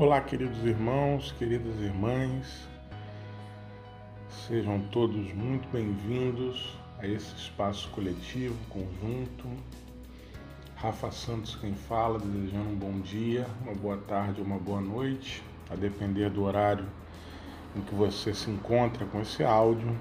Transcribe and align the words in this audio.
Olá, 0.00 0.18
queridos 0.22 0.64
irmãos, 0.64 1.30
queridas 1.38 1.78
irmãs, 1.78 2.66
sejam 4.48 4.80
todos 4.90 5.30
muito 5.34 5.68
bem-vindos 5.70 6.74
a 6.98 7.06
esse 7.06 7.34
espaço 7.36 7.86
coletivo, 7.90 8.56
conjunto. 8.70 9.46
Rafa 10.74 11.12
Santos 11.12 11.54
quem 11.54 11.74
fala, 11.74 12.18
desejando 12.18 12.70
um 12.70 12.76
bom 12.76 12.98
dia, 13.00 13.46
uma 13.60 13.74
boa 13.74 13.98
tarde, 13.98 14.40
uma 14.40 14.58
boa 14.58 14.80
noite, 14.80 15.42
a 15.68 15.74
depender 15.74 16.30
do 16.30 16.44
horário 16.44 16.86
em 17.76 17.82
que 17.82 17.94
você 17.94 18.32
se 18.32 18.50
encontra 18.50 19.04
com 19.04 19.20
esse 19.20 19.44
áudio. 19.44 19.94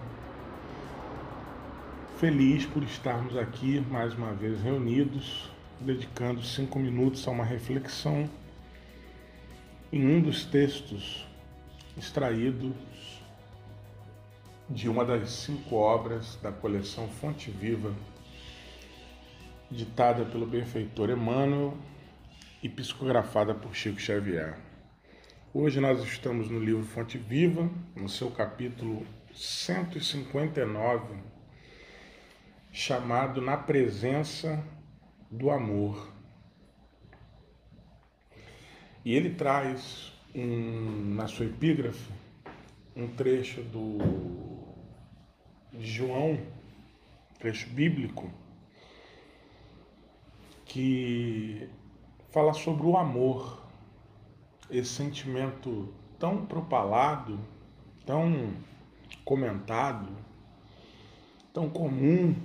Feliz 2.18 2.66
por 2.66 2.84
estarmos 2.84 3.36
aqui 3.36 3.86
mais 3.92 4.14
uma 4.14 4.32
vez 4.32 4.62
reunidos, 4.62 5.52
dedicando 5.78 6.42
cinco 6.42 6.80
minutos 6.80 7.28
a 7.28 7.32
uma 7.32 7.44
reflexão 7.44 8.30
em 9.92 10.06
um 10.06 10.22
dos 10.22 10.46
textos 10.46 11.28
extraídos 11.98 12.76
de 14.70 14.88
uma 14.88 15.04
das 15.04 15.32
cinco 15.32 15.78
obras 15.78 16.36
da 16.44 16.52
coleção 16.52 17.08
Fonte 17.08 17.50
Viva, 17.50 17.92
ditada 19.72 20.26
pelo 20.26 20.46
benfeitor 20.46 21.10
Emmanuel 21.10 21.76
e 22.62 22.70
psicografada 22.70 23.56
por 23.56 23.76
Chico 23.76 24.00
Xavier. 24.00 24.60
Hoje 25.52 25.80
nós 25.80 26.04
estamos 26.04 26.52
no 26.52 26.60
livro 26.60 26.84
Fonte 26.84 27.18
Viva, 27.18 27.68
no 27.96 28.08
seu 28.08 28.30
capítulo 28.30 29.08
159, 29.34 31.16
chamado 32.72 33.42
Na 33.42 33.58
Presença 33.58 34.64
do 35.32 35.50
Amor. 35.50 36.19
E 39.04 39.14
ele 39.14 39.30
traz 39.30 40.12
um, 40.36 41.16
na 41.16 41.28
sua 41.28 41.46
epígrafe 41.46 42.12
um 42.96 43.08
trecho 43.08 43.62
do 43.64 43.98
João, 45.80 46.38
trecho 47.40 47.70
bíblico, 47.70 48.30
que 50.66 51.70
fala 52.30 52.54
sobre 52.54 52.86
o 52.86 52.98
amor, 52.98 53.66
esse 54.70 54.90
sentimento 54.90 55.94
tão 56.20 56.46
propalado, 56.46 57.40
tão 58.06 58.54
comentado, 59.24 60.10
tão 61.54 61.70
comum, 61.70 62.36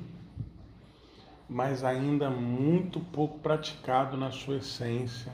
mas 1.48 1.83
ainda 1.83 2.30
muito 2.30 3.00
pouco 3.00 3.41
praticado 3.41 4.16
na 4.16 4.30
sua 4.30 4.58
essência 4.58 5.33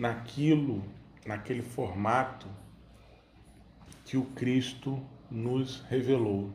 naquilo, 0.00 0.82
naquele 1.26 1.60
formato 1.60 2.48
que 4.06 4.16
o 4.16 4.24
Cristo 4.24 4.98
nos 5.30 5.82
revelou. 5.90 6.50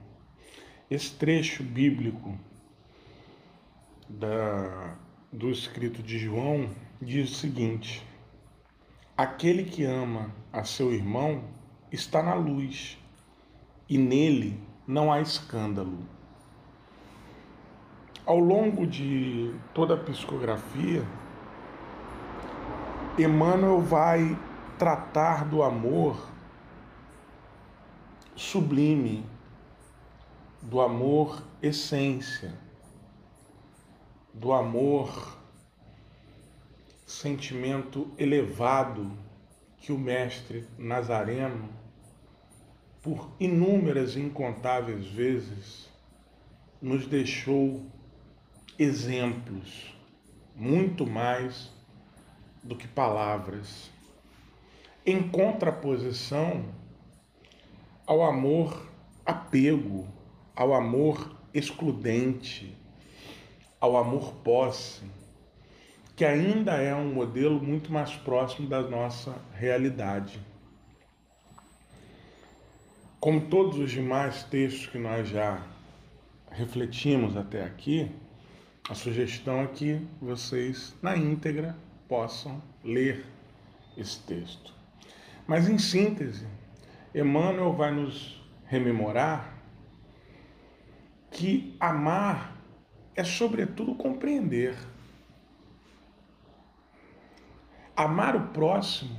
Esse 0.90 1.14
trecho 1.14 1.62
bíblico 1.62 2.36
da, 4.10 4.98
do 5.32 5.52
escrito 5.52 6.02
de 6.02 6.18
João 6.18 6.72
diz 7.00 7.30
o 7.30 7.36
seguinte: 7.36 8.04
Aquele 9.16 9.64
que 9.64 9.84
ama 9.84 10.34
a 10.52 10.64
seu 10.64 10.92
irmão 10.92 11.44
está 11.92 12.24
na 12.24 12.34
luz, 12.34 12.98
e 13.88 13.96
nele 13.96 14.60
não 14.88 15.14
há 15.14 15.22
escândalo. 15.22 16.00
Ao 18.26 18.40
longo 18.40 18.88
de 18.88 19.54
toda 19.72 19.94
a 19.94 19.98
psicografia, 19.98 21.04
Emmanuel 23.18 23.80
vai 23.80 24.38
tratar 24.78 25.46
do 25.46 25.64
amor 25.64 26.30
sublime, 28.36 29.26
do 30.62 30.82
amor 30.82 31.42
essência, 31.62 32.54
do 34.34 34.52
amor 34.52 35.38
sentimento 37.08 38.12
elevado 38.18 39.10
que 39.78 39.94
o 39.94 39.98
Mestre 39.98 40.68
Nazareno, 40.78 41.70
por 43.02 43.32
inúmeras 43.40 44.18
e 44.18 44.20
incontáveis 44.20 45.08
vezes, 45.08 45.90
nos 46.82 47.08
deixou 47.08 47.86
exemplos, 48.78 49.96
muito 50.54 51.08
mais 51.08 51.74
do 52.66 52.76
que 52.76 52.88
palavras, 52.88 53.92
em 55.06 55.30
contraposição 55.30 56.66
ao 58.08 58.24
amor 58.24 58.90
apego, 59.24 60.08
ao 60.56 60.74
amor 60.74 61.32
excludente, 61.54 62.76
ao 63.80 63.96
amor 63.96 64.34
posse, 64.44 65.04
que 66.16 66.26
ainda 66.26 66.74
é 66.82 66.96
um 66.96 67.14
modelo 67.14 67.62
muito 67.62 67.94
mais 67.94 68.16
próximo 68.16 68.68
da 68.68 68.82
nossa 68.82 69.36
realidade. 69.54 70.40
Como 73.20 73.42
todos 73.42 73.78
os 73.78 73.92
demais 73.92 74.44
textos 74.44 74.88
que 74.88 74.98
nós 74.98 75.30
já 75.30 75.62
refletimos 76.50 77.38
até 77.38 77.64
aqui, 77.64 78.12
a 78.90 78.96
sugestão 78.96 79.62
é 79.62 79.68
que 79.68 80.02
vocês, 80.20 80.96
na 81.02 81.16
íntegra, 81.16 81.76
possam 82.08 82.62
ler 82.84 83.26
esse 83.98 84.20
texto. 84.22 84.74
Mas, 85.48 85.70
em 85.70 85.78
síntese, 85.78 86.48
Emmanuel 87.14 87.74
vai 87.74 87.92
nos 87.92 88.42
rememorar 88.66 89.54
que 91.32 91.76
amar 91.80 92.56
é, 93.16 93.24
sobretudo, 93.24 93.96
compreender. 93.96 94.76
Amar 97.96 98.36
o 98.36 98.48
próximo 98.50 99.18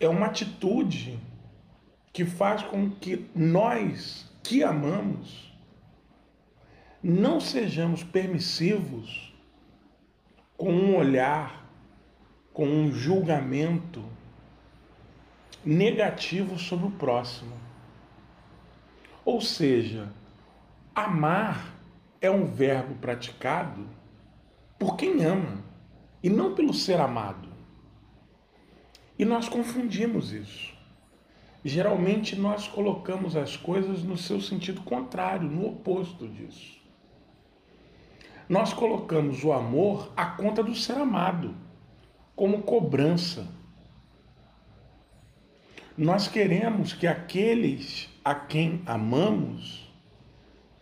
é 0.00 0.08
uma 0.08 0.26
atitude 0.26 1.18
que 2.12 2.24
faz 2.24 2.62
com 2.62 2.90
que 2.90 3.30
nós 3.34 4.30
que 4.42 4.62
amamos 4.62 5.52
não 7.02 7.40
sejamos 7.40 8.02
permissivos 8.02 9.31
com 10.62 10.72
um 10.72 10.96
olhar, 10.96 11.68
com 12.52 12.64
um 12.64 12.92
julgamento 12.92 14.00
negativo 15.64 16.56
sobre 16.56 16.86
o 16.86 16.90
próximo. 16.92 17.52
Ou 19.24 19.40
seja, 19.40 20.12
amar 20.94 21.74
é 22.20 22.30
um 22.30 22.46
verbo 22.46 22.94
praticado 22.94 23.88
por 24.78 24.96
quem 24.96 25.24
ama 25.24 25.64
e 26.22 26.30
não 26.30 26.54
pelo 26.54 26.72
ser 26.72 27.00
amado. 27.00 27.48
E 29.18 29.24
nós 29.24 29.48
confundimos 29.48 30.30
isso. 30.30 30.72
Geralmente 31.64 32.36
nós 32.36 32.68
colocamos 32.68 33.34
as 33.34 33.56
coisas 33.56 34.04
no 34.04 34.16
seu 34.16 34.40
sentido 34.40 34.80
contrário, 34.82 35.50
no 35.50 35.66
oposto 35.66 36.28
disso 36.28 36.81
nós 38.52 38.74
colocamos 38.74 39.42
o 39.42 39.50
amor 39.50 40.12
à 40.14 40.26
conta 40.26 40.62
do 40.62 40.74
ser 40.74 40.98
amado, 40.98 41.54
como 42.36 42.60
cobrança. 42.60 43.48
Nós 45.96 46.28
queremos 46.28 46.92
que 46.92 47.06
aqueles 47.06 48.10
a 48.22 48.34
quem 48.34 48.82
amamos 48.84 49.90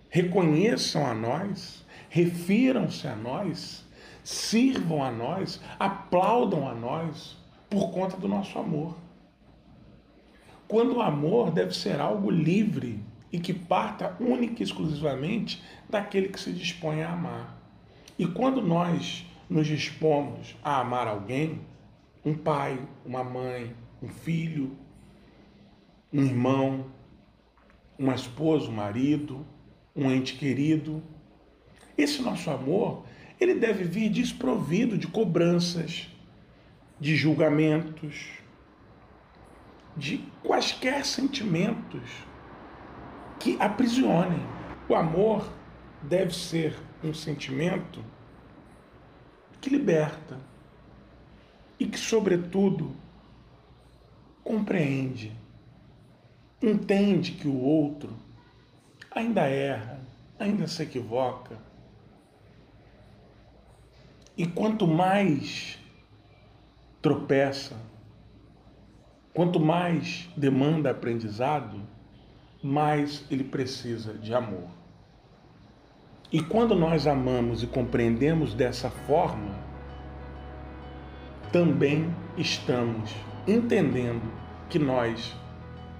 reconheçam 0.08 1.06
a 1.06 1.14
nós, 1.14 1.86
refiram-se 2.08 3.06
a 3.06 3.14
nós, 3.14 3.86
sirvam 4.24 5.04
a 5.04 5.12
nós, 5.12 5.60
aplaudam 5.78 6.68
a 6.68 6.74
nós 6.74 7.36
por 7.68 7.92
conta 7.92 8.16
do 8.16 8.26
nosso 8.26 8.58
amor. 8.58 8.96
Quando 10.66 10.96
o 10.96 11.02
amor 11.02 11.52
deve 11.52 11.72
ser 11.72 12.00
algo 12.00 12.32
livre, 12.32 13.00
e 13.32 13.38
que 13.38 13.54
parta 13.54 14.16
única 14.18 14.60
e 14.60 14.64
exclusivamente 14.64 15.62
daquele 15.88 16.30
que 16.30 16.40
se 16.40 16.52
dispõe 16.52 17.02
a 17.04 17.12
amar. 17.12 17.59
E 18.20 18.26
quando 18.26 18.60
nós 18.60 19.24
nos 19.48 19.66
dispomos 19.66 20.54
a 20.62 20.78
amar 20.80 21.08
alguém, 21.08 21.62
um 22.22 22.34
pai, 22.34 22.78
uma 23.02 23.24
mãe, 23.24 23.74
um 24.02 24.08
filho, 24.08 24.76
um 26.12 26.22
irmão, 26.22 26.84
uma 27.98 28.14
esposa, 28.14 28.68
um 28.68 28.74
marido, 28.74 29.46
um 29.96 30.10
ente 30.12 30.34
querido, 30.34 31.02
esse 31.96 32.20
nosso 32.20 32.50
amor, 32.50 33.06
ele 33.40 33.54
deve 33.54 33.84
vir 33.84 34.10
desprovido 34.10 34.98
de 34.98 35.06
cobranças, 35.06 36.06
de 37.00 37.16
julgamentos, 37.16 38.32
de 39.96 40.18
quaisquer 40.44 41.06
sentimentos 41.06 42.02
que 43.38 43.56
aprisionem. 43.58 44.42
O 44.90 44.94
amor 44.94 45.50
deve 46.02 46.36
ser 46.36 46.89
um 47.02 47.14
sentimento 47.14 48.04
que 49.60 49.70
liberta 49.70 50.38
e 51.78 51.86
que, 51.86 51.98
sobretudo, 51.98 52.94
compreende, 54.44 55.32
entende 56.62 57.32
que 57.32 57.48
o 57.48 57.58
outro 57.58 58.14
ainda 59.10 59.42
erra, 59.42 60.00
ainda 60.38 60.66
se 60.66 60.82
equivoca. 60.82 61.58
E 64.36 64.46
quanto 64.46 64.86
mais 64.86 65.78
tropeça, 67.02 67.76
quanto 69.34 69.58
mais 69.58 70.28
demanda 70.36 70.90
aprendizado, 70.90 71.80
mais 72.62 73.24
ele 73.30 73.44
precisa 73.44 74.14
de 74.14 74.34
amor. 74.34 74.79
E 76.32 76.40
quando 76.40 76.76
nós 76.76 77.08
amamos 77.08 77.62
e 77.62 77.66
compreendemos 77.66 78.54
dessa 78.54 78.88
forma, 78.88 79.52
também 81.50 82.14
estamos 82.36 83.12
entendendo 83.48 84.22
que 84.68 84.78
nós, 84.78 85.34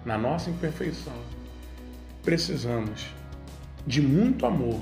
na 0.05 0.17
nossa 0.17 0.49
imperfeição, 0.49 1.17
precisamos 2.23 3.09
de 3.85 4.00
muito 4.00 4.47
amor 4.47 4.81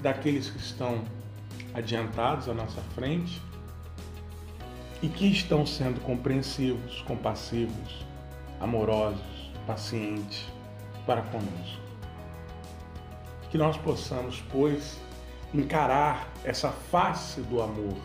daqueles 0.00 0.48
que 0.48 0.58
estão 0.58 1.02
adiantados 1.74 2.48
à 2.48 2.54
nossa 2.54 2.80
frente 2.94 3.42
e 5.02 5.08
que 5.08 5.26
estão 5.26 5.66
sendo 5.66 6.00
compreensivos, 6.02 7.02
compassivos, 7.02 8.06
amorosos, 8.60 9.50
pacientes 9.66 10.46
para 11.04 11.22
conosco. 11.22 11.91
Que 13.52 13.58
nós 13.58 13.76
possamos, 13.76 14.42
pois, 14.50 14.98
encarar 15.52 16.26
essa 16.42 16.70
face 16.70 17.42
do 17.42 17.60
amor 17.60 17.98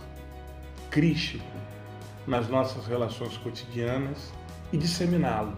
crístico 0.92 1.46
nas 2.28 2.50
nossas 2.50 2.86
relações 2.86 3.38
cotidianas 3.38 4.34
e 4.74 4.78
disseminá-lo 4.78 5.56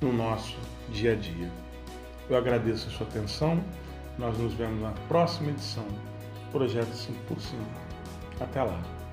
no 0.00 0.12
nosso 0.12 0.58
dia 0.90 1.12
a 1.12 1.14
dia. 1.14 1.48
Eu 2.28 2.36
agradeço 2.36 2.88
a 2.88 2.90
sua 2.90 3.06
atenção. 3.06 3.62
Nós 4.18 4.36
nos 4.36 4.52
vemos 4.54 4.82
na 4.82 4.90
próxima 5.06 5.50
edição. 5.50 5.86
Projeto 6.50 6.92
5 6.92 7.18
por 7.28 7.40
5. 7.40 7.62
Até 8.40 8.64
lá. 8.64 9.03